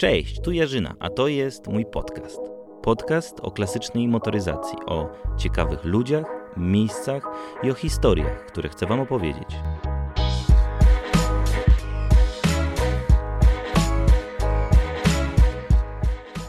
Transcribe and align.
Cześć, 0.00 0.40
tu 0.40 0.52
Jarzyna, 0.52 0.94
a 1.00 1.10
to 1.10 1.28
jest 1.28 1.66
mój 1.66 1.86
podcast. 1.86 2.40
Podcast 2.82 3.40
o 3.40 3.50
klasycznej 3.50 4.08
motoryzacji, 4.08 4.78
o 4.86 5.08
ciekawych 5.38 5.84
ludziach, 5.84 6.24
miejscach 6.56 7.22
i 7.62 7.70
o 7.70 7.74
historiach, 7.74 8.46
które 8.46 8.68
chcę 8.68 8.86
Wam 8.86 9.00
opowiedzieć. 9.00 9.48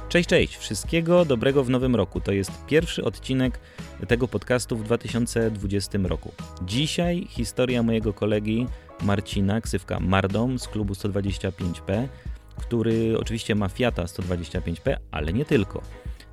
Cześć, 0.09 0.29
cześć, 0.29 0.57
wszystkiego 0.57 1.25
dobrego 1.25 1.63
w 1.63 1.69
nowym 1.69 1.95
roku. 1.95 2.21
To 2.21 2.31
jest 2.31 2.65
pierwszy 2.65 3.03
odcinek 3.03 3.59
tego 4.07 4.27
podcastu 4.27 4.77
w 4.77 4.83
2020 4.83 5.99
roku. 6.03 6.31
Dzisiaj 6.61 7.27
historia 7.29 7.83
mojego 7.83 8.13
kolegi 8.13 8.67
Marcina, 9.03 9.61
ksywka 9.61 9.99
Mardom 9.99 10.59
z 10.59 10.67
klubu 10.67 10.93
125P, 10.93 12.07
który 12.59 13.17
oczywiście 13.19 13.55
ma 13.55 13.69
Fiata 13.69 14.03
125P, 14.03 14.95
ale 15.11 15.33
nie 15.33 15.45
tylko. 15.45 15.81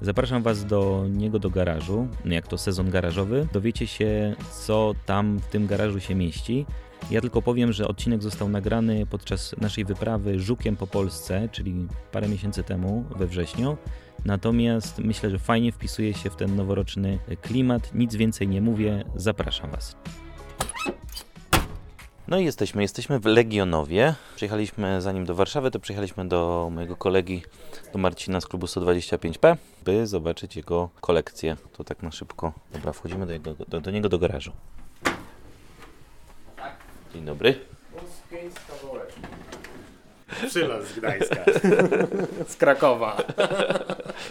Zapraszam 0.01 0.43
Was 0.43 0.65
do 0.65 1.07
niego 1.11 1.39
do 1.39 1.51
garażu, 1.51 2.09
jak 2.25 2.49
to 2.49 2.59
sezon 2.59 2.91
garażowy. 2.91 3.49
Dowiecie 3.53 3.87
się, 3.87 4.35
co 4.65 4.95
tam 5.07 5.39
w 5.39 5.47
tym 5.47 5.67
garażu 5.67 6.01
się 6.01 6.15
mieści. 6.15 6.67
Ja 7.11 7.21
tylko 7.21 7.43
powiem, 7.43 7.73
że 7.73 7.89
odcinek 7.89 8.23
został 8.23 8.49
nagrany 8.49 9.07
podczas 9.07 9.55
naszej 9.61 9.85
wyprawy 9.85 10.41
Żukiem 10.41 10.77
po 10.77 10.87
Polsce, 10.87 11.49
czyli 11.53 11.89
parę 12.13 12.29
miesięcy 12.29 12.63
temu, 12.63 13.05
we 13.17 13.27
wrześniu. 13.27 13.77
Natomiast 14.25 14.99
myślę, 14.99 15.31
że 15.31 15.39
fajnie 15.39 15.73
wpisuje 15.73 16.15
się 16.15 16.31
w 16.31 16.37
ten 16.37 16.57
noworoczny 16.57 17.19
klimat. 17.43 17.95
Nic 17.95 18.17
więcej 18.17 18.49
nie 18.49 18.61
mówię, 18.61 19.05
zapraszam 19.17 19.71
Was. 19.71 19.97
No 22.29 22.39
i 22.39 22.45
jesteśmy, 22.45 22.83
jesteśmy 22.83 23.19
w 23.19 23.25
Legionowie. 23.25 24.15
Przyjechaliśmy, 24.37 25.03
zanim 25.03 25.25
do 25.25 25.35
Warszawy, 25.35 25.71
to 25.71 25.81
przyjechaliśmy 25.81 26.29
do 26.29 26.69
mojego 26.73 26.97
kolegi, 26.97 27.43
do 27.93 27.99
Marcina 27.99 28.41
z 28.41 28.47
klubu 28.47 28.67
125P, 28.67 29.57
by 29.85 30.07
zobaczyć 30.07 30.57
jego 30.57 30.89
kolekcję. 31.01 31.57
To 31.73 31.85
tak 31.85 32.03
na 32.03 32.11
szybko. 32.11 32.53
Dobra, 32.73 32.93
wchodzimy 32.93 33.27
do, 33.27 33.33
jego, 33.33 33.55
do, 33.69 33.81
do 33.81 33.91
niego 33.91 34.09
do 34.09 34.19
garażu. 34.19 34.53
Dzień 37.15 37.25
dobry. 37.25 37.61
Przylas 40.49 40.89
z 40.89 40.99
Gdańska. 40.99 41.45
z 42.49 42.57
Krakowa. 42.57 43.17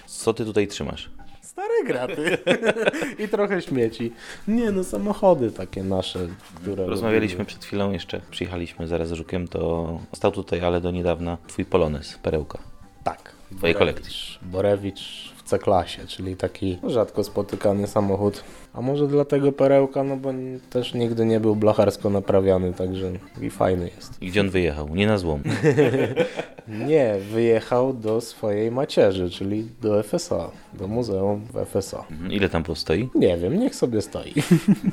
Co 0.06 0.34
ty 0.34 0.46
tutaj 0.46 0.68
trzymasz? 0.68 1.09
Stare 1.56 1.84
graty. 1.86 2.38
I 3.23 3.28
trochę 3.28 3.61
śmieci. 3.61 4.11
Nie 4.48 4.72
no, 4.72 4.84
samochody 4.84 5.52
takie 5.52 5.84
nasze, 5.84 6.20
które... 6.56 6.86
Rozmawialiśmy 6.86 7.45
przed 7.45 7.66
chwilą 7.66 7.92
jeszcze, 7.92 8.22
przyjechaliśmy 8.31 8.88
zaraz 8.88 9.09
z 9.09 9.14
Żukiem, 9.14 9.47
to 9.47 10.00
stał 10.14 10.31
tutaj, 10.31 10.59
ale 10.59 10.81
do 10.81 10.92
niedawna, 10.92 11.38
twój 11.47 11.66
Polones, 11.66 12.17
perełka. 12.17 12.59
Tak. 13.03 13.31
Twojej 13.58 13.75
kolekcji. 13.75 14.14
Borewicz 14.42 15.34
C-klasie, 15.46 16.08
czyli 16.08 16.36
taki 16.36 16.78
rzadko 16.88 17.24
spotykany 17.24 17.88
samochód. 17.88 18.44
A 18.74 18.82
może 18.82 19.08
dlatego 19.08 19.52
perełka, 19.52 20.04
no 20.04 20.18
bo 20.18 20.30
też 20.70 20.94
nigdy 20.94 21.26
nie 21.26 21.40
był 21.40 21.56
blacharsko 21.56 22.10
naprawiany, 22.10 22.74
także 22.74 23.12
i 23.42 23.50
fajny 23.50 23.90
jest. 23.96 24.22
I 24.22 24.28
gdzie 24.28 24.42
on 24.42 24.50
wyjechał? 24.50 24.96
Nie 24.96 25.08
na 25.08 25.18
złom. 25.18 25.42
Nie, 26.88 27.16
wyjechał 27.32 27.94
do 27.94 28.22
swojej 28.22 28.72
macierzy, 28.72 29.30
czyli 29.30 29.68
do 29.82 30.04
FSA, 30.04 30.52
do 30.74 30.88
muzeum 30.88 31.42
w 31.54 31.66
FSA. 31.66 32.06
Mhm, 32.12 32.32
Ile 32.32 32.50
tam 32.50 32.64
postoi? 32.64 33.09
Nie 33.16 33.38
wiem, 33.38 33.59
niech 33.59 33.76
sobie 33.76 34.02
stoi. 34.02 34.34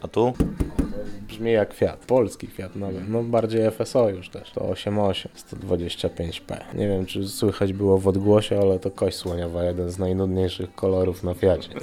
A 0.02 0.08
tu? 0.08 0.32
Brzmi 1.42 1.52
jak 1.52 1.74
Fiat, 1.74 2.06
polski 2.06 2.46
Fiat 2.46 2.76
nawet, 2.76 3.08
no 3.08 3.22
bardziej 3.22 3.70
FSO 3.70 4.08
już 4.08 4.28
też, 4.28 4.50
to 4.50 4.60
8.8, 4.60 5.28
125p. 5.36 6.74
Nie 6.74 6.88
wiem, 6.88 7.06
czy 7.06 7.28
słychać 7.28 7.72
było 7.72 7.98
w 7.98 8.08
odgłosie, 8.08 8.60
ale 8.60 8.78
to 8.78 8.90
kość 8.90 9.16
słoniowa, 9.16 9.64
jeden 9.64 9.90
z 9.90 9.98
najnudniejszych 9.98 10.74
kolorów 10.74 11.22
na 11.22 11.34
Fiacie. 11.34 11.68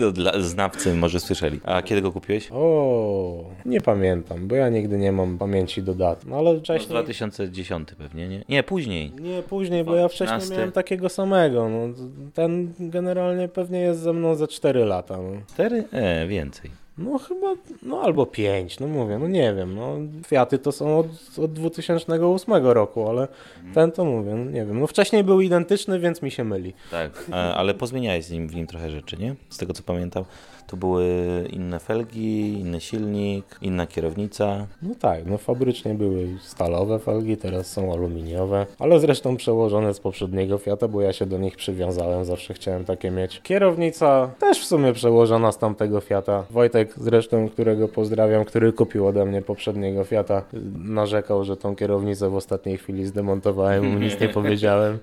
To 0.00 0.12
dla 0.12 0.40
znawcy 0.40 0.94
może 0.94 1.20
słyszeli. 1.20 1.60
A 1.64 1.82
kiedy 1.82 2.02
go 2.02 2.12
kupiłeś? 2.12 2.48
O, 2.52 3.44
nie 3.66 3.80
pamiętam, 3.80 4.48
bo 4.48 4.54
ja 4.54 4.68
nigdy 4.68 4.98
nie 4.98 5.12
mam 5.12 5.38
pamięci 5.38 5.82
do 5.82 5.94
dat, 5.94 6.26
no 6.26 6.36
ale 6.36 6.54
No, 6.54 6.60
wcześniej... 6.60 6.88
2010 6.90 7.88
pewnie, 7.98 8.28
nie? 8.28 8.44
Nie, 8.48 8.62
później. 8.62 9.12
Nie, 9.20 9.42
później, 9.42 9.84
bo 9.84 9.94
ja 9.94 10.08
wcześniej 10.08 10.28
12. 10.38 10.54
miałem 10.54 10.72
takiego 10.72 11.08
samego, 11.08 11.68
no, 11.68 11.94
ten 12.34 12.72
generalnie 12.80 13.48
pewnie 13.48 13.80
jest 13.80 14.00
ze 14.00 14.12
mną 14.12 14.34
ze 14.34 14.48
4 14.48 14.84
lata, 14.84 15.16
no. 15.16 15.40
Cztery? 15.46 15.84
E, 15.92 16.26
więcej. 16.26 16.87
No 16.98 17.18
chyba, 17.18 17.54
no 17.82 18.00
albo 18.00 18.26
5, 18.26 18.80
no 18.80 18.86
mówię, 18.86 19.18
no 19.18 19.28
nie 19.28 19.54
wiem, 19.54 19.74
no 19.74 19.96
Fiaty 20.26 20.58
to 20.58 20.72
są 20.72 20.98
od, 20.98 21.06
od 21.38 21.52
2008 21.52 22.66
roku, 22.66 23.08
ale 23.08 23.28
ten 23.74 23.92
to 23.92 24.04
mówię, 24.04 24.34
no 24.34 24.44
nie 24.50 24.66
wiem, 24.66 24.80
no 24.80 24.86
wcześniej 24.86 25.24
był 25.24 25.40
identyczny, 25.40 25.98
więc 26.00 26.22
mi 26.22 26.30
się 26.30 26.44
myli. 26.44 26.74
Tak, 26.90 27.24
a, 27.32 27.54
ale 27.54 27.74
pozmieniałeś 27.74 28.24
z 28.24 28.30
nim, 28.30 28.48
w 28.48 28.54
nim 28.54 28.66
trochę 28.66 28.90
rzeczy, 28.90 29.16
nie? 29.16 29.34
Z 29.48 29.56
tego 29.58 29.72
co 29.72 29.82
pamiętam. 29.82 30.24
Tu 30.68 30.76
były 30.76 31.04
inne 31.50 31.78
felgi, 31.78 32.60
inny 32.60 32.80
silnik, 32.80 33.44
inna 33.62 33.86
kierownica. 33.86 34.66
No 34.82 34.94
tak, 35.00 35.26
no 35.26 35.38
fabrycznie 35.38 35.94
były 35.94 36.28
stalowe 36.40 36.98
felgi, 36.98 37.36
teraz 37.36 37.66
są 37.66 37.92
aluminiowe, 37.92 38.66
ale 38.78 39.00
zresztą 39.00 39.36
przełożone 39.36 39.94
z 39.94 40.00
poprzedniego 40.00 40.58
Fiata, 40.58 40.88
bo 40.88 41.00
ja 41.00 41.12
się 41.12 41.26
do 41.26 41.38
nich 41.38 41.56
przywiązałem, 41.56 42.24
zawsze 42.24 42.54
chciałem 42.54 42.84
takie 42.84 43.10
mieć. 43.10 43.40
Kierownica 43.42 44.30
też 44.38 44.60
w 44.60 44.64
sumie 44.64 44.92
przełożona 44.92 45.52
z 45.52 45.58
tamtego 45.58 46.00
Fiata. 46.00 46.44
Wojtek 46.50 46.94
zresztą, 46.96 47.48
którego 47.48 47.88
pozdrawiam, 47.88 48.44
który 48.44 48.72
kupił 48.72 49.06
ode 49.06 49.24
mnie 49.24 49.42
poprzedniego 49.42 50.04
Fiata, 50.04 50.42
narzekał, 50.78 51.44
że 51.44 51.56
tą 51.56 51.76
kierownicę 51.76 52.30
w 52.30 52.34
ostatniej 52.34 52.78
chwili 52.78 53.06
zdemontowałem, 53.06 53.86
mu 53.92 53.98
nic 53.98 54.20
nie 54.20 54.28
powiedziałem. 54.38 54.98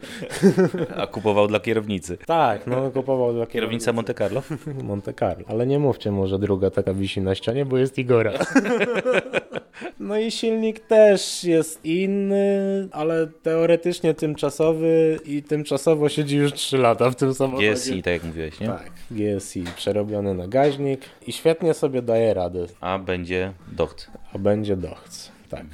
A 0.98 1.08
kupował 1.08 1.48
dla 1.48 1.60
kierownicy. 1.60 2.18
Tak, 2.26 2.68
no 2.68 2.92
kupował 2.92 3.34
dla 3.34 3.46
Kierownica 3.46 3.94
Monte 3.94 4.14
Carlo? 4.14 4.42
Monte 4.84 5.14
Carlo. 5.14 5.55
Ale 5.56 5.68
nie 5.68 5.80
mówcie 5.80 6.12
mu, 6.12 6.28
że 6.28 6.40
druga 6.40 6.70
taka 6.70 6.94
wisi 6.94 7.22
na 7.22 7.36
ścianie, 7.36 7.66
bo 7.66 7.78
jest 7.78 7.98
Igora. 7.98 8.32
no 10.00 10.18
i 10.18 10.32
silnik 10.32 10.80
też 10.80 11.44
jest 11.44 11.86
inny, 11.86 12.58
ale 12.92 13.28
teoretycznie 13.28 14.14
tymczasowy 14.14 15.20
i 15.26 15.44
tymczasowo 15.44 16.10
siedzi 16.10 16.38
już 16.38 16.54
3 16.54 16.78
lata 16.78 17.10
w 17.10 17.16
tym 17.16 17.34
samochodzie. 17.34 17.74
GSI, 17.74 18.04
tak 18.04 18.14
jak 18.14 18.24
mówiłeś, 18.24 18.60
nie? 18.60 18.68
Tak, 18.68 18.92
GSI 19.12 19.64
przerobiony 19.76 20.34
na 20.34 20.48
gaźnik 20.48 21.02
i 21.28 21.32
świetnie 21.32 21.74
sobie 21.74 22.02
daje 22.02 22.34
radę, 22.34 22.66
A 22.82 23.00
będzie 23.00 23.54
docht. 23.72 24.12
a 24.34 24.38
będzie 24.40 24.76
dochc. 24.78 25.32
Tak. 25.50 25.66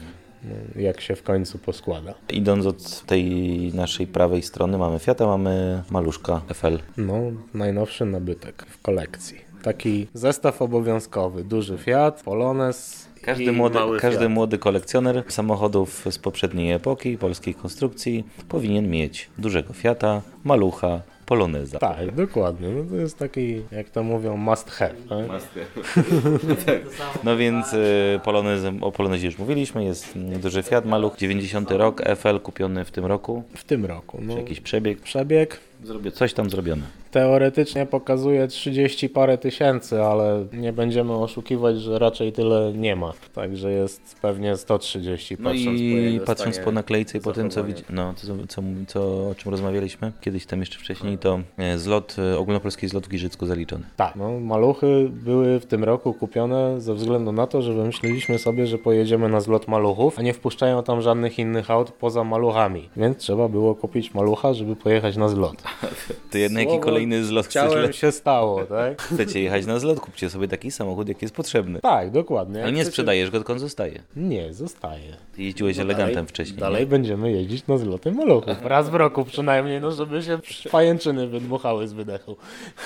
No, 0.44 0.82
jak 0.82 1.02
się 1.02 1.16
w 1.16 1.24
końcu 1.24 1.58
poskłada. 1.58 2.14
Idąc 2.30 2.66
od 2.66 3.02
tej 3.06 3.26
naszej 3.74 4.08
prawej 4.08 4.42
strony 4.42 4.78
mamy 4.78 5.00
Fiata, 5.00 5.26
mamy 5.26 5.84
maluszka 5.90 6.42
FL. 6.54 6.80
No, 6.98 7.16
najnowszy 7.54 8.06
nabytek 8.06 8.66
w 8.70 8.82
kolekcji. 8.82 9.51
Taki 9.64 10.08
zestaw 10.14 10.62
obowiązkowy. 10.62 11.44
Duży 11.44 11.78
Fiat, 11.78 12.22
Polones 12.24 13.08
Każdy, 13.22 13.52
młody, 13.52 13.80
każdy 14.00 14.20
Fiat. 14.20 14.32
młody 14.32 14.58
kolekcjoner 14.58 15.24
samochodów 15.28 16.06
z 16.10 16.18
poprzedniej 16.18 16.72
epoki, 16.72 17.18
polskiej 17.18 17.56
konstrukcji, 17.56 18.24
powinien 18.50 18.90
mieć 18.90 19.30
dużego 19.38 19.74
Fiata, 19.74 20.22
malucha, 20.44 21.02
poloneza. 21.26 21.80
Tak, 21.80 22.16
dokładnie. 22.16 22.70
No 22.70 22.84
to 22.90 22.96
jest 22.96 23.18
taki, 23.18 23.62
jak 23.72 23.90
to 23.90 24.04
mówią, 24.04 24.38
must 24.38 24.70
have. 24.70 24.94
Tak? 25.10 25.28
No 27.24 27.38
więc 27.38 27.74
y, 27.74 28.20
o 28.82 28.92
Polonezie 28.92 29.26
już 29.28 29.38
mówiliśmy, 29.38 29.84
jest 29.84 30.14
duży 30.16 30.64
Fiat 30.64 30.86
Maluch, 30.86 31.18
90 31.18 31.72
rok, 31.72 32.02
FL 32.16 32.40
kupiony 32.40 32.86
w 32.86 32.92
tym 32.92 33.06
roku, 33.06 33.44
W 33.56 33.64
tym 33.64 33.86
roku. 33.86 34.20
No, 34.22 34.38
jakiś 34.38 34.62
przebieg, 34.62 35.02
przebieg 35.02 35.60
Zrobię, 35.84 36.12
coś 36.12 36.34
tam 36.34 36.50
zrobione. 36.50 36.82
teoretycznie 37.12 37.86
pokazuje 37.86 38.48
30 38.48 39.10
parę 39.10 39.38
tysięcy, 39.38 40.04
ale 40.04 40.46
nie 40.54 40.74
będziemy 40.74 41.14
oszukiwać, 41.14 41.82
że 41.82 42.00
raczej 42.00 42.32
tyle 42.34 42.74
nie 42.76 42.96
ma. 42.96 43.14
Także 43.34 43.72
jest 43.72 44.16
pewnie 44.22 44.58
130 44.58 45.38
No 45.40 45.50
patrząc 45.50 45.66
po 45.66 45.72
i 45.72 46.14
jego 46.14 46.26
patrząc 46.26 46.60
po 46.60 46.72
naklejce 46.72 47.18
i 47.18 47.22
po 47.22 47.34
tym, 47.34 47.50
co, 47.50 47.64
widzi, 47.64 47.84
no, 47.90 48.14
co, 48.14 48.28
co, 48.48 48.62
co, 48.88 49.30
o 49.30 49.36
czym 49.36 49.52
rozmawialiśmy 49.52 50.12
kiedyś 50.22 50.46
tam 50.46 50.60
jeszcze 50.60 50.80
wcześniej, 50.80 51.18
to 51.18 51.40
e, 51.58 51.78
zlot, 51.78 52.16
e, 52.34 52.38
ogólnopolski 52.38 52.88
zlot 52.88 53.06
w 53.06 53.10
Giżycku 53.10 53.46
zaliczony. 53.46 53.84
Tak, 53.96 54.16
no 54.16 54.40
maluchy 54.40 55.10
były 55.12 55.60
w 55.60 55.66
tym 55.66 55.84
roku 55.84 56.14
kupione 56.14 56.82
ze 56.82 56.94
względu 56.94 57.32
na 57.32 57.48
to, 57.48 57.62
że 57.62 57.74
wymyśliliśmy 57.74 58.40
sobie, 58.40 58.68
że 58.68 58.78
pojedziemy 58.78 59.30
na 59.30 59.42
zlot 59.42 59.68
maluchów, 59.68 60.20
a 60.20 60.22
nie 60.22 60.34
wpuszczają 60.34 60.84
tam 60.84 61.02
żadnych 61.02 61.40
innych 61.40 61.72
aut 61.72 61.92
poza 61.92 62.24
maluchami. 62.24 62.90
Więc 62.98 63.18
trzeba 63.18 63.48
było 63.48 63.76
kupić 63.76 64.14
malucha, 64.14 64.54
żeby 64.54 64.76
pojechać 64.76 65.18
na 65.18 65.30
zlot. 65.30 65.64
Ty 66.30 66.40
jednak 66.40 66.62
jaki 66.62 66.72
Słowo 66.72 66.86
kolejny 66.86 67.26
zlot 67.26 67.46
chcesz? 67.46 67.64
Chciałem 67.64 67.84
le- 67.86 67.94
się 67.94 68.12
stało, 68.12 68.66
tak? 68.66 69.02
Chcecie 69.14 69.42
jechać 69.42 69.66
na 69.66 69.80
zlot, 69.80 70.00
kupcie 70.00 70.30
sobie 70.30 70.48
taki 70.48 70.72
samochód, 70.72 71.08
jaki 71.10 71.26
jest 71.26 71.36
potrzebny. 71.36 71.80
Tak, 71.80 72.12
dokładnie. 72.12 72.64
Ale 72.64 72.72
nie 72.72 72.78
Chcecie- 72.82 72.92
sprzedajesz 72.92 73.32
go, 73.32 73.38
tylko 73.38 73.54
on 73.54 73.60
zostaje. 73.60 74.02
Nie, 74.16 74.54
zostaje. 74.54 75.18
Ty 75.36 75.44
jeździłeś 75.44 75.78
No 75.78 75.84
elegantem 75.84 76.16
dalej, 76.16 76.28
wcześniej. 76.30 76.60
Dalej 76.60 76.86
będziemy 76.86 77.32
jeździć 77.32 77.68
na 77.68 77.78
zloty 77.78 78.12
maluchów. 78.12 78.58
Raz 78.62 78.90
w 78.90 78.94
roku 78.96 79.26
przynajmniej, 79.26 79.82
no 79.82 79.92
żeby 79.92 80.24
się 80.24 80.40
pajęczyny 80.72 81.28
wydmuchały 81.28 81.88
z 81.88 81.94
wydechu. 81.94 82.38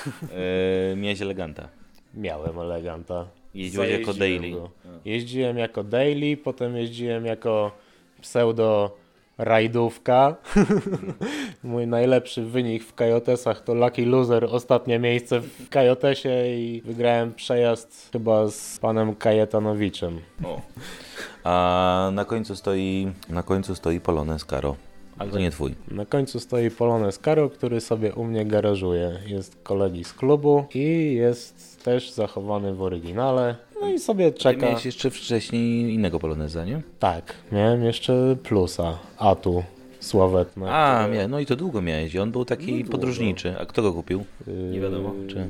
Nie? 0.06 0.38
E, 0.92 0.96
miałeś 0.96 1.22
eleganta. 1.22 1.68
Miałem 2.14 2.60
eleganta. 2.60 3.26
Jeździłeś 3.56 3.92
jako 3.92 4.14
daily. 4.14 4.52
go. 4.52 4.70
Jeździłem 5.06 5.58
jako 5.58 5.84
daily, 5.84 6.38
potem 6.38 6.78
jeździłem 6.78 7.26
jako 7.26 7.72
pseudo 8.22 8.98
rajdówka. 9.38 10.36
Mój 11.64 11.88
najlepszy 11.88 12.46
wynik 12.46 12.84
w 12.84 12.94
Kajotesach 12.94 13.62
to 13.64 13.74
Lucky 13.74 14.06
Loser, 14.06 14.46
ostatnie 14.46 15.00
miejsce 15.00 15.42
w 15.42 15.70
Kajotesie 15.70 16.48
i 16.48 16.82
wygrałem 16.86 17.34
przejazd 17.34 18.10
chyba 18.12 18.48
z 18.48 18.80
panem 18.80 19.16
Kajetanowiczem. 19.16 20.22
O. 20.44 20.62
A 21.44 22.10
na 22.14 22.26
końcu 22.26 22.56
stoi, 22.56 23.12
na 23.30 23.44
końcu 23.44 23.76
stoi 23.76 24.00
Polonez 24.00 24.46
Karo. 24.46 24.76
Ale 25.18 25.32
to 25.32 25.40
nie 25.40 25.52
twój. 25.52 25.76
Na 25.92 26.06
końcu 26.06 26.40
stoi 26.40 26.72
Polonez 26.72 27.20
Karo, 27.20 27.50
który 27.50 27.82
sobie 27.82 28.14
u 28.14 28.24
mnie 28.24 28.46
garażuje. 28.46 29.12
Jest 29.28 29.58
kolegi 29.64 30.04
z 30.04 30.14
klubu 30.14 30.66
i 30.74 31.14
jest 31.14 31.84
też 31.84 32.12
zachowany 32.12 32.74
w 32.74 32.82
oryginale. 32.82 33.56
No 33.82 33.90
i 33.90 34.00
sobie 34.00 34.32
Ty 34.32 34.40
czeka. 34.40 34.66
miałeś 34.66 34.86
jeszcze 34.86 35.10
wcześniej 35.10 35.94
innego 35.94 36.20
Poloneza, 36.20 36.66
nie? 36.66 36.82
Tak, 37.00 37.34
miałem 37.52 37.84
jeszcze 37.84 38.36
plusa, 38.44 38.98
Atu, 39.18 39.64
sławetne. 40.06 40.72
A, 40.72 41.00
które- 41.04 41.18
mia, 41.18 41.28
no 41.28 41.40
i 41.40 41.46
to 41.46 41.56
długo 41.56 41.82
miałeś. 41.82 42.14
i 42.14 42.20
On 42.20 42.32
był 42.32 42.46
taki 42.46 42.84
No 42.84 42.92
podróżniczy. 42.92 43.56
A 43.60 43.66
kto 43.66 43.82
go 43.82 43.94
kupił? 43.94 44.26
Nie 44.72 44.80
wiadomo, 44.80 45.14
czy... 45.28 45.36
Yy, 45.36 45.46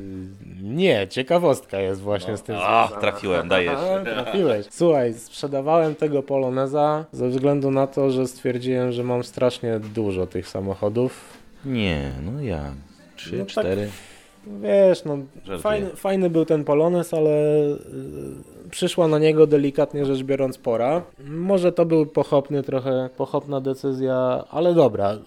Nie, 0.61 1.07
ciekawostka 1.07 1.79
jest 1.79 2.01
właśnie 2.01 2.37
z 2.37 2.41
tym 2.43 2.55
Ach, 2.59 2.87
związana. 2.87 3.01
trafiłem, 3.01 3.47
dajesz. 3.47 3.73
A, 3.79 4.03
Trafiłeś. 4.23 4.65
Słuchaj, 4.69 5.13
sprzedawałem 5.13 5.95
tego 5.95 6.23
Poloneza 6.23 7.05
ze 7.11 7.29
względu 7.29 7.71
na 7.71 7.87
to, 7.87 8.11
że 8.11 8.27
stwierdziłem, 8.27 8.91
że 8.91 9.03
mam 9.03 9.23
strasznie 9.23 9.79
dużo 9.79 10.27
tych 10.27 10.47
samochodów. 10.47 11.37
Nie, 11.65 12.11
no 12.25 12.41
jak? 12.41 12.71
Trzy, 13.15 13.31
No 13.37 13.39
tak. 13.45 13.47
cztery? 13.47 13.89
Wiesz, 14.61 15.05
no 15.05 15.17
Żartuję. 15.35 15.59
fajny, 15.59 15.89
fajny 15.89 16.29
był 16.29 16.45
ten 16.45 16.63
Polonez, 16.63 17.13
ale 17.13 17.29
y, 17.29 17.77
przyszła 18.71 19.07
na 19.07 19.19
niego 19.19 19.47
delikatnie 19.47 20.05
rzecz 20.05 20.23
biorąc 20.23 20.57
pora. 20.57 21.01
Może 21.27 21.71
to 21.71 21.85
był 21.85 22.05
pochopny, 22.05 22.63
trochę 22.63 23.09
pochopna 23.17 23.61
decyzja, 23.61 24.43
ale 24.49 24.73
dobra. 24.73 25.17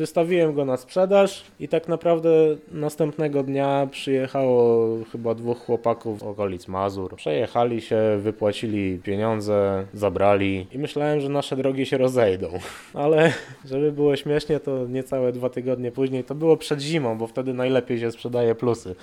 Wystawiłem 0.00 0.54
go 0.54 0.64
na 0.64 0.76
sprzedaż 0.76 1.44
i 1.60 1.68
tak 1.68 1.88
naprawdę 1.88 2.30
następnego 2.72 3.42
dnia 3.42 3.88
przyjechało 3.90 4.88
chyba 5.12 5.34
dwóch 5.34 5.58
chłopaków 5.58 6.20
z 6.20 6.22
okolic 6.22 6.68
Mazur. 6.68 7.16
Przejechali 7.16 7.80
się, 7.80 7.98
wypłacili 8.20 8.98
pieniądze, 8.98 9.86
zabrali 9.94 10.66
i 10.72 10.78
myślałem, 10.78 11.20
że 11.20 11.28
nasze 11.28 11.56
drogi 11.56 11.86
się 11.86 11.98
rozejdą. 11.98 12.48
Ale 12.94 13.32
żeby 13.64 13.92
było 13.92 14.16
śmiesznie, 14.16 14.60
to 14.60 14.86
niecałe 14.86 15.32
dwa 15.32 15.48
tygodnie 15.50 15.92
później, 15.92 16.24
to 16.24 16.34
było 16.34 16.56
przed 16.56 16.80
zimą, 16.80 17.18
bo 17.18 17.26
wtedy 17.26 17.54
najlepiej 17.54 18.00
się 18.00 18.12
sprzedaje 18.12 18.54
plusy. 18.54 18.94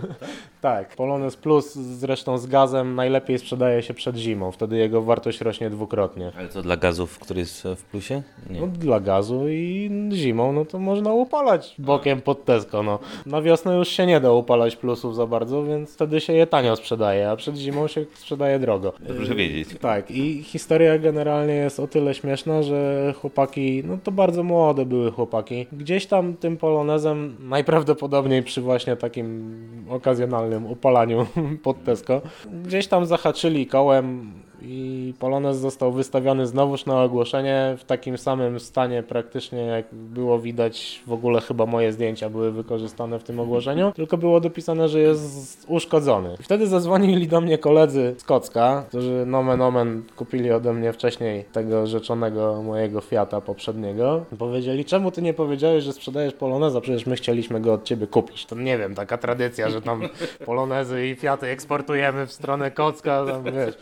tak, 0.60 0.96
Polonez 0.96 1.36
Plus 1.36 1.74
zresztą 1.74 2.38
z 2.38 2.46
gazem 2.46 2.94
najlepiej 2.94 3.38
sprzedaje 3.38 3.82
się 3.82 3.94
przed 3.94 4.16
zimą, 4.16 4.52
wtedy 4.52 4.76
jego 4.76 5.02
wartość 5.02 5.40
rośnie 5.40 5.70
dwukrotnie. 5.70 6.32
Ale 6.38 6.48
co 6.48 6.62
dla 6.62 6.76
gazów, 6.76 7.18
który 7.18 7.40
jest 7.40 7.62
w 7.76 7.84
plusie? 7.84 8.22
Nie. 8.50 8.60
No, 8.60 8.66
dla 8.66 9.00
gazu 9.00 9.48
i 9.48 9.90
zimą, 10.30 10.52
no 10.52 10.64
to 10.64 10.78
można 10.78 11.12
upalać 11.12 11.74
bokiem 11.78 12.20
pod 12.20 12.44
Tesco, 12.44 12.82
no. 12.82 12.98
Na 13.26 13.42
wiosnę 13.42 13.76
już 13.76 13.88
się 13.88 14.06
nie 14.06 14.20
da 14.20 14.32
upalać 14.32 14.76
plusów 14.76 15.16
za 15.16 15.26
bardzo, 15.26 15.64
więc 15.64 15.94
wtedy 15.94 16.20
się 16.20 16.32
je 16.32 16.46
tanio 16.46 16.76
sprzedaje, 16.76 17.30
a 17.30 17.36
przed 17.36 17.56
zimą 17.56 17.88
się 17.88 18.04
sprzedaje 18.14 18.58
drogo. 18.58 18.92
Dobrze 19.00 19.34
wiedzieć. 19.34 19.68
Tak, 19.80 20.10
i 20.10 20.42
historia 20.42 20.98
generalnie 20.98 21.54
jest 21.54 21.80
o 21.80 21.86
tyle 21.86 22.14
śmieszna, 22.14 22.62
że 22.62 23.12
chłopaki, 23.20 23.82
no 23.86 23.98
to 24.04 24.12
bardzo 24.12 24.42
młode 24.42 24.86
były 24.86 25.12
chłopaki, 25.12 25.66
gdzieś 25.72 26.06
tam 26.06 26.36
tym 26.36 26.56
polonezem, 26.56 27.36
najprawdopodobniej 27.40 28.42
przy 28.42 28.60
właśnie 28.60 28.96
takim 28.96 29.60
okazjonalnym 29.88 30.66
upalaniu 30.66 31.26
pod 31.62 31.84
Tesco, 31.84 32.20
gdzieś 32.64 32.86
tam 32.86 33.06
zahaczyli 33.06 33.66
kołem 33.66 34.32
i 34.72 35.14
polonez 35.18 35.56
został 35.56 35.92
wystawiony 35.92 36.46
znowuż 36.46 36.86
na 36.86 37.02
ogłoszenie 37.02 37.76
w 37.78 37.84
takim 37.84 38.18
samym 38.18 38.60
stanie 38.60 39.02
praktycznie 39.02 39.58
jak 39.58 39.86
było 39.92 40.38
widać, 40.38 41.02
w 41.06 41.12
ogóle 41.12 41.40
chyba 41.40 41.66
moje 41.66 41.92
zdjęcia 41.92 42.30
były 42.30 42.52
wykorzystane 42.52 43.18
w 43.18 43.24
tym 43.24 43.40
ogłoszeniu, 43.40 43.92
tylko 43.92 44.16
było 44.16 44.40
dopisane, 44.40 44.88
że 44.88 45.00
jest 45.00 45.64
uszkodzony. 45.68 46.36
I 46.40 46.42
wtedy 46.42 46.66
zadzwonili 46.66 47.28
do 47.28 47.40
mnie 47.40 47.58
koledzy 47.58 48.14
z 48.18 48.24
Kocka, 48.24 48.84
którzy 48.88 49.26
nomen 49.26 49.62
omen 49.62 50.02
kupili 50.16 50.52
ode 50.52 50.72
mnie 50.72 50.92
wcześniej 50.92 51.44
tego 51.52 51.86
rzeczonego 51.86 52.62
mojego 52.62 53.00
Fiata 53.00 53.40
poprzedniego. 53.40 54.24
Powiedzieli, 54.38 54.84
czemu 54.84 55.10
ty 55.10 55.22
nie 55.22 55.34
powiedziałeś, 55.34 55.84
że 55.84 55.92
sprzedajesz 55.92 56.34
Poloneza, 56.34 56.80
przecież 56.80 57.06
my 57.06 57.16
chcieliśmy 57.16 57.60
go 57.60 57.72
od 57.72 57.84
ciebie 57.84 58.06
kupić. 58.06 58.46
To 58.46 58.56
nie 58.56 58.78
wiem, 58.78 58.94
taka 58.94 59.18
tradycja, 59.18 59.70
że 59.70 59.82
tam 59.82 60.02
Polonezy 60.46 61.06
i 61.06 61.14
Fiaty 61.14 61.46
eksportujemy 61.46 62.26
w 62.26 62.32
stronę 62.32 62.70
Kocka, 62.70 63.26
tam 63.26 63.44
wiesz. 63.44 63.74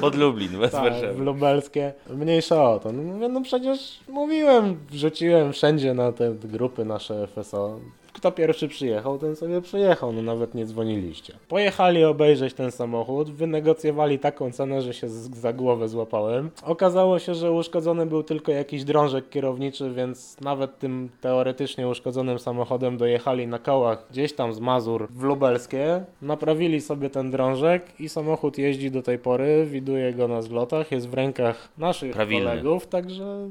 Pod 0.00 0.14
Lublin, 0.32 0.60
bez 0.60 0.72
Tak, 0.72 0.82
Warszawy. 0.82 1.14
w 1.14 1.18
lubelskie. 1.20 1.92
Mniejsza 2.10 2.70
o 2.70 2.78
to. 2.78 2.92
No, 2.92 3.02
mówię, 3.02 3.28
no 3.28 3.40
przecież 3.42 4.00
mówiłem, 4.08 4.76
wrzuciłem 4.90 5.52
wszędzie 5.52 5.94
na 5.94 6.12
te 6.12 6.34
grupy 6.34 6.84
nasze 6.84 7.26
FSO. 7.26 7.78
Kto 8.22 8.32
pierwszy 8.32 8.68
przyjechał, 8.68 9.18
ten 9.18 9.36
sobie 9.36 9.60
przyjechał, 9.60 10.12
no 10.12 10.22
nawet 10.22 10.54
nie 10.54 10.66
dzwoniliście. 10.66 11.34
Pojechali 11.48 12.04
obejrzeć 12.04 12.54
ten 12.54 12.70
samochód, 12.70 13.30
wynegocjowali 13.30 14.18
taką 14.18 14.52
cenę, 14.52 14.82
że 14.82 14.94
się 14.94 15.08
za 15.08 15.52
głowę 15.52 15.88
złapałem. 15.88 16.50
Okazało 16.64 17.18
się, 17.18 17.34
że 17.34 17.52
uszkodzony 17.52 18.06
był 18.06 18.22
tylko 18.22 18.52
jakiś 18.52 18.84
drążek 18.84 19.28
kierowniczy, 19.30 19.90
więc 19.90 20.40
nawet 20.40 20.78
tym 20.78 21.08
teoretycznie 21.20 21.88
uszkodzonym 21.88 22.38
samochodem 22.38 22.96
dojechali 22.96 23.46
na 23.46 23.58
kołach 23.58 24.06
gdzieś 24.10 24.32
tam 24.32 24.52
z 24.54 24.60
Mazur 24.60 25.08
w 25.10 25.22
Lubelskie, 25.22 26.04
naprawili 26.22 26.80
sobie 26.80 27.10
ten 27.10 27.30
drążek 27.30 28.00
i 28.00 28.08
samochód 28.08 28.58
jeździ 28.58 28.90
do 28.90 29.02
tej 29.02 29.18
pory, 29.18 29.66
widuje 29.70 30.14
go 30.14 30.28
na 30.28 30.42
zlotach, 30.42 30.92
jest 30.92 31.08
w 31.08 31.14
rękach 31.14 31.68
naszych 31.78 32.12
Prawilny. 32.12 32.44
kolegów, 32.44 32.86
także 32.86 33.48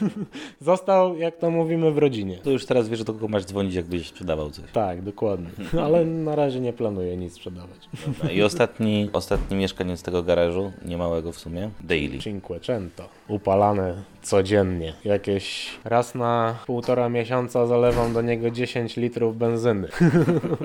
został, 0.60 1.16
jak 1.16 1.36
to 1.36 1.50
mówimy, 1.50 1.92
w 1.92 1.98
rodzinie. 1.98 2.38
To 2.38 2.50
już 2.50 2.66
teraz 2.66 2.88
wiesz, 2.88 3.04
do 3.04 3.12
kogo 3.12 3.28
masz 3.28 3.44
dzwonić, 3.44 3.74
jakbyś 4.02 4.08
sprzedawał 4.08 4.50
coś. 4.50 4.64
Tak, 4.72 5.02
dokładnie. 5.02 5.50
Ale 5.84 6.04
na 6.04 6.36
razie 6.36 6.60
nie 6.60 6.72
planuję 6.72 7.16
nic 7.16 7.34
sprzedawać. 7.34 7.88
I 8.32 8.42
ostatni, 8.42 9.10
ostatni 9.12 9.56
mieszkaniec 9.56 10.02
tego 10.02 10.22
garażu, 10.22 10.72
niemałego 10.84 11.32
w 11.32 11.38
sumie, 11.38 11.70
Daily. 11.80 12.18
Cinquecento. 12.18 13.08
Upalane 13.28 14.02
codziennie. 14.22 14.92
Jakieś 15.04 15.70
raz 15.84 16.14
na 16.14 16.58
półtora 16.66 17.08
miesiąca 17.08 17.66
zalewam 17.66 18.12
do 18.12 18.22
niego 18.22 18.50
10 18.50 18.96
litrów 18.96 19.36
benzyny. 19.36 19.88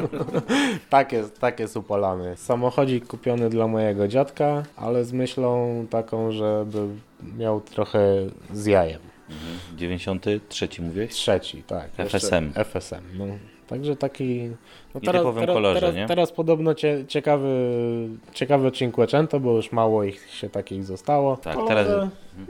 tak, 0.90 1.12
jest, 1.12 1.40
tak 1.40 1.60
jest 1.60 1.78
upalany. 1.78 2.38
Samochodzik 2.38 3.08
kupiony 3.08 3.50
dla 3.50 3.68
mojego 3.68 4.08
dziadka, 4.08 4.64
ale 4.76 5.06
z 5.06 5.14
myślą 5.14 5.86
taką, 5.90 6.32
żeby 6.32 6.88
miał 7.38 7.62
trochę 7.62 8.00
z 8.54 8.66
jajem. 8.66 9.07
93 9.76 10.70
mówiłeś? 10.80 11.12
Trzeci, 11.12 11.64
tak. 11.64 12.00
jeszcze 12.00 12.20
FSM. 12.20 12.54
FSM, 12.56 13.04
no. 13.14 13.26
Także 13.68 13.96
taki... 13.96 14.50
No 14.96 15.00
W 15.00 15.04
nietypowym 15.04 15.46
kolorze, 15.46 15.80
teraz, 15.80 15.96
nie? 15.96 16.08
teraz 16.08 16.32
podobno 16.32 16.76
cie, 16.76 17.04
ciekawy, 17.08 17.48
ciekawe 18.34 18.72
Cinquecento, 18.72 19.40
bo 19.40 19.56
już 19.56 19.72
mało 19.72 20.04
ich 20.04 20.30
się 20.30 20.50
takich 20.50 20.84
zostało. 20.84 21.38
Tak, 21.38 21.58
teraz- 21.68 21.88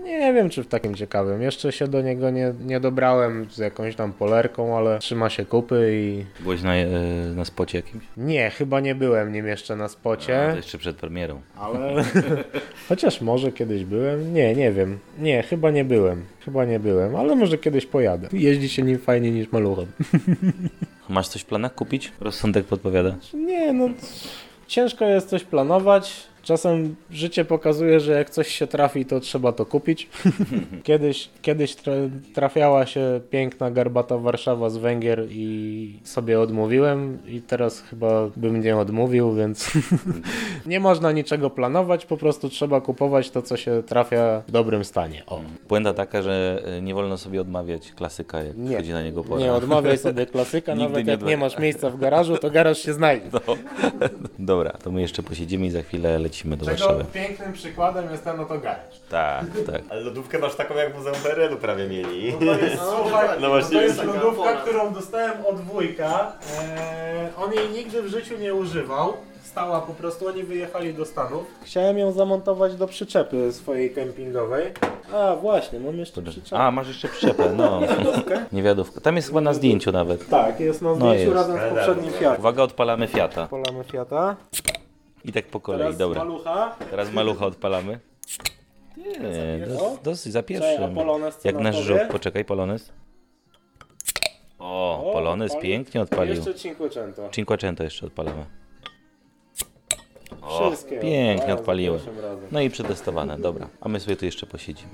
Nie 0.04 0.34
wiem, 0.34 0.50
czy 0.50 0.64
w 0.64 0.68
takim 0.68 0.96
ciekawym. 0.96 1.42
Jeszcze 1.42 1.72
się 1.72 1.88
do 1.88 2.02
niego 2.02 2.30
nie, 2.30 2.54
nie 2.66 2.80
dobrałem 2.80 3.48
z 3.52 3.58
jakąś 3.58 3.96
tam 3.96 4.14
polerką, 4.14 4.78
ale 4.78 5.00
trzyma 5.00 5.30
się 5.30 5.46
kupy 5.46 5.90
i... 5.94 6.26
Byłeś 6.44 6.62
na, 6.64 6.76
e, 6.76 6.88
na 7.36 7.46
spocie 7.46 7.78
jakimś? 7.78 8.04
Nie, 8.18 8.50
chyba 8.50 8.80
nie 8.80 8.96
byłem 8.96 9.34
nim 9.34 9.48
jeszcze 9.48 9.76
na 9.76 9.84
A, 9.86 9.88
spocie, 9.88 10.48
to 10.52 10.56
jeszcze 10.56 10.78
przed 10.78 10.96
premierą. 10.98 11.42
ale... 11.60 12.04
Chociaż 12.90 13.22
może 13.22 13.52
kiedyś 13.52 13.86
byłem. 13.86 14.34
Nie, 14.34 14.56
nie 14.56 14.72
wiem. 14.72 15.00
Nie, 15.20 15.44
chyba 15.44 15.72
nie 15.72 15.86
byłem. 15.86 16.26
Chyba 16.46 16.66
nie 16.66 16.80
byłem, 16.80 17.16
ale 17.16 17.36
może 17.36 17.58
kiedyś 17.58 17.86
pojadę. 17.86 18.28
Jeździ 18.34 18.70
się 18.70 18.84
nim 18.84 19.00
fajniej 19.00 19.32
niż 19.32 19.52
maluchem. 19.52 19.86
Masz 21.10 21.28
coś 21.28 21.42
w 21.42 21.46
planach 21.46 21.76
kupić? 21.76 22.12
Rozsądek 22.20 22.66
podpowiada. 22.66 23.16
Nie, 23.34 23.74
no 23.74 23.90
ciężko 24.68 25.06
jest 25.06 25.30
coś 25.30 25.44
planować. 25.44 26.28
Czasem 26.48 26.96
życie 27.12 27.46
pokazuje, 27.46 28.00
że 28.00 28.12
jak 28.12 28.30
coś 28.30 28.48
się 28.48 28.68
trafi, 28.68 29.06
to 29.06 29.20
trzeba 29.20 29.51
to 29.51 29.66
kupić. 29.66 30.10
kiedyś 30.84 31.30
kiedyś 31.42 31.75
tra- 31.75 32.10
trafiała 32.34 32.86
się 32.86 33.22
piękna, 33.30 33.72
garbata 33.72 34.18
Warszawa 34.18 34.70
z 34.70 34.77
Węgier 34.77 35.27
i 35.30 36.00
sobie 36.04 36.39
odmówiłem 36.39 37.18
i 37.27 37.42
teraz 37.42 37.82
chyba 37.82 38.30
bym 38.36 38.62
nie 38.62 38.77
odmówił, 38.77 39.34
więc 39.34 39.72
nie 40.66 40.80
można 40.80 41.12
niczego 41.12 41.50
planować, 41.50 42.06
po 42.06 42.18
prostu 42.18 42.50
trzeba 42.50 42.82
kupować 42.82 43.30
to, 43.32 43.42
co 43.42 43.58
się 43.58 43.84
trafia 43.84 44.44
w 44.48 44.51
dobrym 44.51 44.84
stanie. 44.84 45.24
O. 45.25 45.42
Błęda 45.70 45.94
taka, 45.94 46.22
że 46.22 46.63
e, 46.66 46.82
nie 46.82 46.94
wolno 46.94 47.18
sobie 47.18 47.42
odmawiać 47.42 47.92
klasyka, 47.92 48.44
jak 48.44 48.58
Nie. 48.58 48.77
chodzi 48.77 48.92
na 48.92 49.04
niego 49.04 49.24
pora. 49.24 49.42
Nie 49.42 49.54
odmawiaj 49.54 49.98
sobie 49.98 50.25
klasyka, 50.36 50.75
nawet 50.75 51.06
nie 51.06 51.12
jak 51.12 51.24
nie 51.24 51.38
masz 51.38 51.60
miejsca 51.60 51.89
w 51.89 51.98
garażu, 52.00 52.38
to 52.38 52.50
garaż 52.51 52.77
się 52.77 52.94
znajdzie. 52.94 53.27
No. 53.34 53.58
Dobra, 54.39 54.72
to 54.72 54.92
my 54.92 55.01
jeszcze 55.01 55.24
posiedzimy 55.24 55.66
i 55.66 55.70
za 55.70 55.82
chwilę 55.82 56.20
lecimy 56.20 56.37
do 56.46 56.65
Czego 56.65 56.77
Warszawy. 56.77 57.06
pięknym 57.13 57.53
przykładem 57.53 58.12
jest 58.12 58.24
ten 58.24 58.39
oto 58.39 58.60
garaż. 58.60 59.00
Tak, 59.10 59.46
tak. 59.72 59.82
Ale 59.89 60.01
lodówkę 60.01 60.39
masz 60.39 60.56
taką 60.56 60.75
jak 60.75 60.94
w 60.94 60.98
Muzeum 60.98 61.15
PRL-u 61.24 61.58
prawie 61.58 61.88
mieli. 61.88 62.34
To 62.34 62.46
jest, 62.46 62.82
słuchaj, 62.98 63.27
No 63.41 63.48
właśnie 63.50 63.77
to 63.77 63.84
jest 63.84 64.03
lodówka, 64.03 64.53
którą 64.56 64.94
dostałem 64.94 65.46
od 65.46 65.62
wujka. 65.62 66.32
Eee, 66.60 67.27
on 67.46 67.53
jej 67.53 67.70
nigdy 67.70 68.01
w 68.01 68.08
życiu 68.08 68.38
nie 68.38 68.53
używał. 68.53 69.13
Stała 69.44 69.82
po 69.82 69.94
prostu, 69.94 70.27
oni 70.27 70.44
wyjechali 70.44 70.94
do 70.94 71.06
Stanów. 71.06 71.44
Chciałem 71.63 71.98
ją 71.98 72.12
zamontować 72.12 72.75
do 72.75 72.88
przyczepy 72.88 73.53
swojej 73.53 73.91
kempingowej. 73.91 74.65
A 75.13 75.36
właśnie, 75.36 75.79
mam 75.79 75.98
jeszcze 75.98 76.22
przyczepę. 76.22 76.62
A, 76.62 76.72
masz 76.72 76.88
jeszcze 76.88 77.08
przyczepę, 77.08 77.53
no. 77.58 77.79
Niewiadówka. 78.53 79.01
Tam 79.01 79.15
jest 79.15 79.27
chyba 79.27 79.41
na 79.41 79.53
zdjęciu 79.53 79.91
nawet. 79.91 80.29
Tak, 80.29 80.60
jest 80.60 80.82
na 80.82 80.94
zdjęciu 80.94 81.20
jest. 81.20 81.34
razem 81.34 81.58
z 81.58 81.74
poprzednim 81.75 82.12
Fiatem. 82.13 82.39
Uwaga, 82.39 82.63
odpalamy 82.63 83.08
Fiata. 83.08 83.48
Polamy 83.48 83.84
Fiata. 83.84 84.36
I 85.26 85.32
tak 85.32 85.46
po 85.46 85.60
kolei, 85.60 85.80
Teraz 85.82 85.98
dobra. 85.98 86.24
malucha. 86.24 86.76
Teraz 86.92 87.12
malucha 87.14 87.46
odpalamy. 87.46 88.00
Nie, 88.98 89.68
dos, 89.68 90.02
dosyć 90.04 90.34
za 90.34 90.44
Czekaj, 90.44 90.60
pierwszym. 90.62 90.84
a 90.92 90.96
Polonez 90.96 91.38
co 91.38 91.48
Jak 91.48 91.56
na 91.56 91.62
nasz 91.64 91.76
żuk, 91.76 92.00
poczekaj, 92.12 92.46
Polonez. 92.46 92.92
O, 94.60 95.04
O, 95.10 95.14
Polonez 95.14 95.52
odpalił. 95.52 95.72
pięknie 95.72 96.02
odpalił. 96.02 96.36
Jeszcze 96.36 96.56
Cinquecento. 96.56 97.30
Cinquecento 97.32 97.84
jeszcze 97.84 98.06
odpalamy. 98.06 98.46
O, 100.42 100.70
Wszystkie 100.70 101.00
pięknie 101.00 101.54
za 101.54 101.64
pierwszym 102.00 102.20
razem. 102.20 102.48
No 102.52 102.62
i 102.62 102.70
przetestowane, 102.70 103.38
dobra. 103.38 103.70
A 103.82 103.90
my 103.90 104.00
sobie 104.00 104.16
tu 104.16 104.26
jeszcze 104.26 104.46
posiedzimy. 104.48 104.92